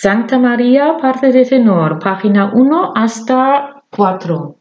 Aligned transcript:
Santa 0.00 0.38
María, 0.38 0.96
parte 0.96 1.32
de 1.32 1.44
tenor, 1.44 1.98
página 1.98 2.52
1 2.54 2.92
hasta 2.94 3.82
4. 3.90 4.54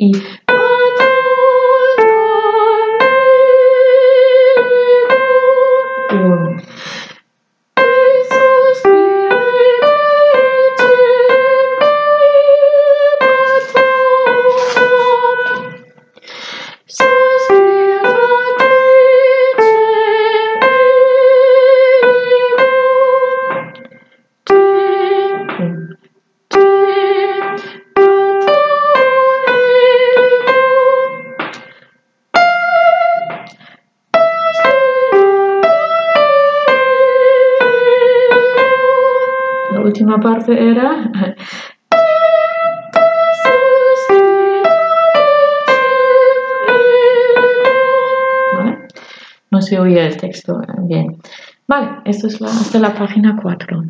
i 0.00 0.47
última 39.88 40.20
parte 40.20 40.52
era. 40.52 41.10
No 49.50 49.62
se 49.62 49.80
oía 49.80 50.06
el 50.06 50.16
texto 50.18 50.60
bien. 50.80 51.16
Vale, 51.66 52.02
esto 52.04 52.26
es 52.26 52.40
la, 52.40 52.48
hasta 52.48 52.78
la 52.78 52.94
página 52.94 53.38
4. 53.40 53.82